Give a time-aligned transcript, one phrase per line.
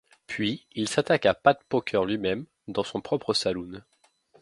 [0.25, 3.83] Puis il s'attaque à Pat Poker lui-même dans son propre saloon.